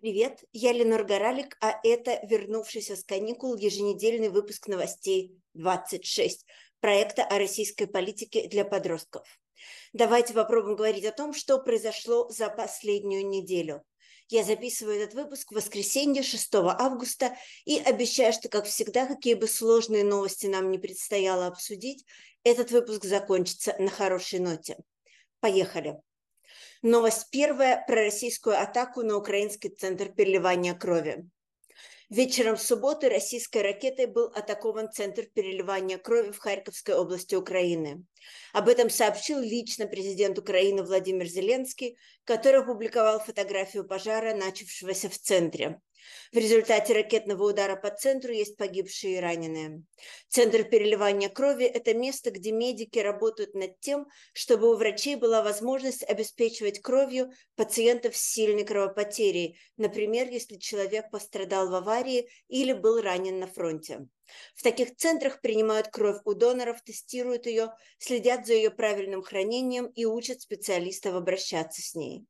[0.00, 6.46] Привет, я Ленор Горалик, а это вернувшийся с каникул еженедельный выпуск новостей 26
[6.80, 9.28] проекта о российской политике для подростков.
[9.92, 13.82] Давайте попробуем говорить о том, что произошло за последнюю неделю.
[14.30, 17.36] Я записываю этот выпуск в воскресенье 6 августа
[17.66, 22.06] и обещаю, что, как всегда, какие бы сложные новости нам не предстояло обсудить,
[22.42, 24.78] этот выпуск закончится на хорошей ноте.
[25.40, 26.00] Поехали.
[26.82, 31.28] Новость первая про российскую атаку на украинский центр переливания крови.
[32.08, 38.02] Вечером в субботу российской ракетой был атакован центр переливания крови в Харьковской области Украины.
[38.54, 45.82] Об этом сообщил лично президент Украины Владимир Зеленский, который опубликовал фотографию пожара, начавшегося в центре.
[46.32, 49.82] В результате ракетного удара по центру есть погибшие и раненые.
[50.28, 56.02] Центр переливания крови– это место, где медики работают над тем, чтобы у врачей была возможность
[56.02, 63.38] обеспечивать кровью пациентов с сильной кровопотерей, например, если человек пострадал в аварии или был ранен
[63.40, 64.06] на фронте.
[64.54, 70.04] В таких центрах принимают кровь у доноров, тестируют ее, следят за ее правильным хранением и
[70.04, 72.24] учат специалистов обращаться с ней.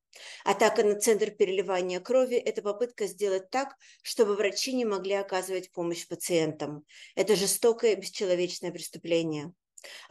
[0.44, 6.06] Атака на центр переливания крови– это попытка сделать так, чтобы врачи не могли оказывать помощь
[6.06, 6.84] пациентам.
[7.14, 9.52] Это жестокое бесчеловечное преступление.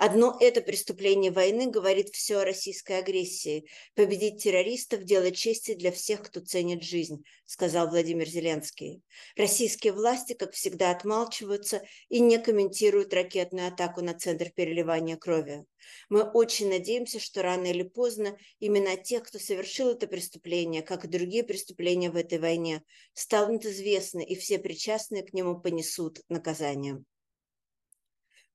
[0.02, 3.66] Одно это преступление войны говорит все о российской агрессии.
[3.95, 9.02] Победить террористов– делать чести для всех, кто ценит жизнь, сказал Владимир Зеленский.
[9.36, 15.66] Российские власти, как всегда, отмалчиваются и не комментируют ракетную атаку на центр переливания крови.
[16.08, 21.09] Мы очень надеемся, что рано или поздно именно тех, кто совершил это преступление, как и
[21.09, 22.83] другие преступления в этой войне,
[23.14, 27.03] станут известны, и все причастные к нему понесут наказание.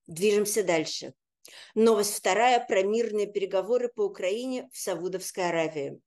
[0.07, 1.13] Движемся дальше.
[1.75, 6.01] Новость вторая про мирные переговоры по Украине в Саудовской Аравии.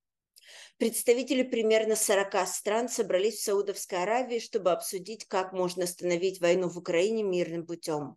[0.77, 6.77] Представители примерно 40 стран собрались в Саудовской Аравии, чтобы обсудить, как можно остановить войну в
[6.77, 8.15] Украине мирным путем.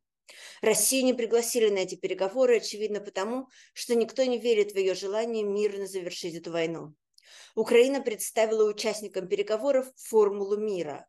[0.63, 5.43] Россию не пригласили на эти переговоры, очевидно потому, что никто не верит в ее желание
[5.43, 6.95] мирно завершить эту войну.
[7.55, 11.09] Украина представила участникам переговоров формулу мира.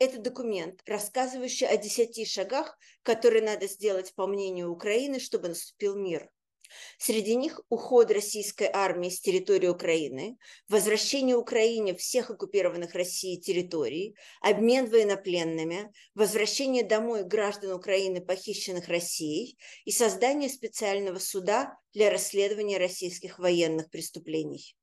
[0.00, 6.30] Это документ, рассказывающий о десяти шагах, которые надо сделать, по мнению Украины, чтобы наступил мир.
[6.96, 14.88] Среди них уход российской армии с территории Украины, возвращение Украине всех оккупированных Россией территорий, обмен
[14.88, 23.90] военнопленными, возвращение домой граждан Украины, похищенных Россией, и создание специального суда для расследования российских военных
[23.90, 24.74] преступлений.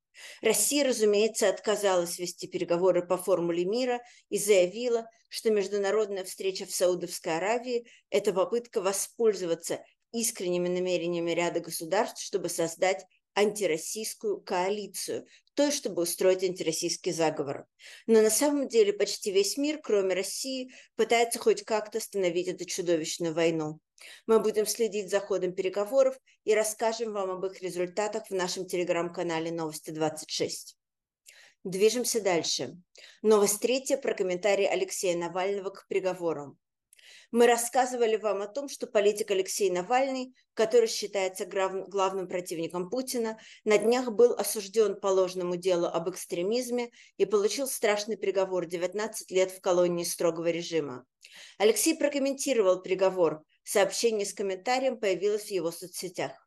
[0.41, 7.37] Россия, разумеется, отказалась вести переговоры по формуле мира и заявила, что международная встреча в Саудовской
[7.37, 9.83] Аравии– это попытка воспользоваться
[10.13, 13.05] искренними намерениями ряда государств, чтобы создать
[13.37, 17.67] антироссийскую коалицию, то есть чтобы устроить антироссийский заговор.
[18.07, 23.35] Но на самом деле почти весь мир, кроме России, пытается хоть как-то остановить эту чудовищную
[23.35, 23.79] войну.
[24.25, 29.51] Мы будем следить за ходом переговоров и расскажем вам об их результатах в нашем телеграм-канале
[29.51, 30.75] «Новости 26».
[31.63, 32.75] Движемся дальше.
[33.21, 36.57] Новость третья про комментарий Алексея Навального к приговору.
[37.31, 43.77] Мы рассказывали вам о том, что политик Алексей Навальный, который считается главным противником Путина, на
[43.77, 49.61] днях был осужден по ложному делу об экстремизме и получил страшный приговор 19 лет в
[49.61, 51.05] колонии строгого режима.
[51.57, 53.43] Алексей прокомментировал приговор.
[53.63, 56.46] Сообщение с комментарием появилось в его соцсетях.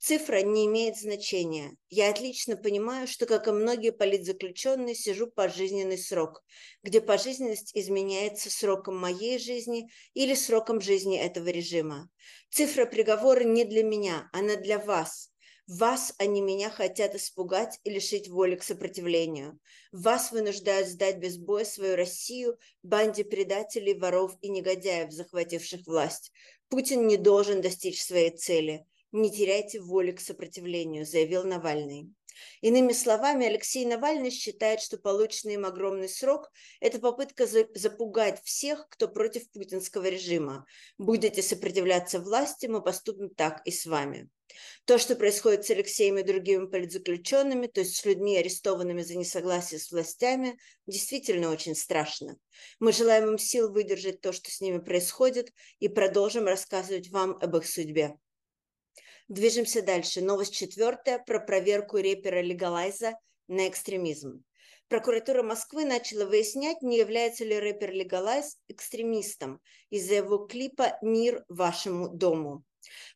[0.00, 1.76] Цифра не имеет значения.
[1.90, 6.42] Я отлично понимаю, что, как и многие политзаключенные, сижу пожизненный срок,
[6.82, 12.08] где пожизненность изменяется сроком моей жизни или сроком жизни этого режима.
[12.50, 15.30] Цифра приговора не для меня, она для вас.
[15.66, 19.60] Вас, они меня, хотят испугать и лишить воли к сопротивлению.
[19.92, 26.32] Вас вынуждают сдать без боя свою Россию банде предателей, воров и негодяев, захвативших власть.
[26.70, 32.12] Путин не должен достичь своей цели– не теряйте воли к сопротивлению, заявил Навальный.
[32.60, 36.50] Иными словами, Алексей Навальный считает, что полученный им огромный срок–
[36.80, 40.64] это попытка запугать всех, кто против путинского режима.
[40.98, 44.28] Будете сопротивляться власти, мы поступим так и с вами.
[44.84, 49.78] То, что происходит с Алексеем и другими политзаключенными, то есть с людьми, арестованными за несогласие
[49.78, 52.36] с властями, действительно очень страшно.
[52.80, 57.56] Мы желаем им сил выдержать то, что с ними происходит, и продолжим рассказывать вам об
[57.56, 58.16] их судьбе.
[59.30, 60.22] Движемся дальше.
[60.22, 63.12] Новость четвертая про проверку репера Легалайза
[63.46, 64.42] на экстремизм.
[64.88, 72.08] Прокуратура Москвы начала выяснять, не является ли рэпер Легалайз экстремистом из-за его клипа «Мир вашему
[72.08, 72.64] дому».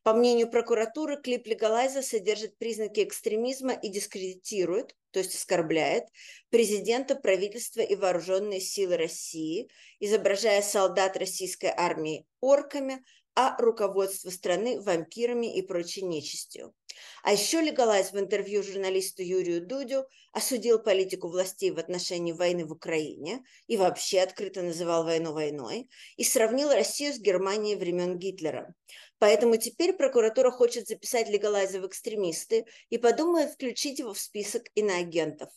[0.04, 6.04] По мнению прокуратуры, клип легалайза содержит признаки экстремизма и дискредитирует, то есть оскорбляет,
[6.50, 9.68] президента, правительства и вооруженные силы России,
[9.98, 13.02] изображая солдат российской армии орками,
[13.34, 16.74] а руководство страны вампирами и прочей нечистью.
[17.22, 22.72] А еще Легалайз в интервью журналисту Юрию Дудю осудил политику властей в отношении войны в
[22.72, 28.74] Украине и вообще открыто называл войну войной и сравнил Россию с Германией времен Гитлера.
[29.18, 35.50] Поэтому теперь прокуратура хочет записать Легалайза в экстремисты и подумает включить его в список иноагентов.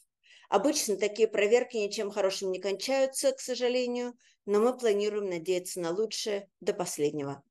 [0.50, 4.14] Обычно такие проверки ничем хорошим не кончаются, к сожалению,
[4.46, 7.44] но мы планируем надеяться на лучшее до последнего.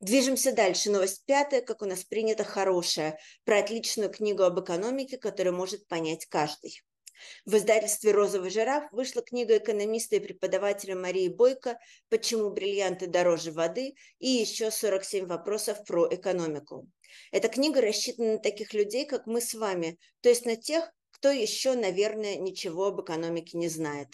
[0.00, 0.90] Движемся дальше.
[0.90, 6.26] Новость пятая, как у нас принято, хорошая, про отличную книгу об экономике, которую может понять
[6.26, 6.80] каждый.
[7.44, 13.94] В издательстве «Розовый жираф» вышла книга экономиста и преподавателя Марии Бойко «Почему бриллианты дороже воды»
[14.20, 16.88] и еще 47 вопросов про экономику.
[17.32, 21.30] Эта книга рассчитана на таких людей, как мы с вами, то есть на тех, кто
[21.30, 24.08] еще, наверное, ничего об экономике не знает.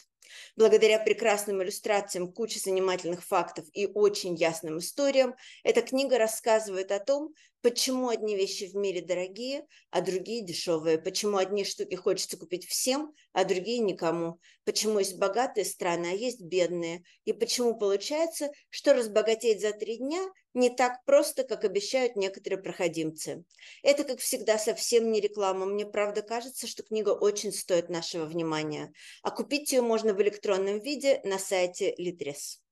[0.56, 7.34] Благодаря прекрасным иллюстрациям, куче занимательных фактов и очень ясным историям, эта книга рассказывает о том,
[7.64, 13.14] почему одни вещи в мире дорогие, а другие дешевые, почему одни штуки хочется купить всем,
[13.32, 19.62] а другие никому, почему есть богатые страны, а есть бедные, и почему получается, что разбогатеть
[19.62, 20.22] за три дня
[20.52, 23.44] не так просто, как обещают некоторые проходимцы.
[23.82, 25.64] Это, как всегда, совсем не реклама.
[25.64, 28.92] Мне, правда, кажется, что книга очень стоит нашего внимания.
[29.22, 32.63] А купить ее можно в электронном виде на сайте Литрес.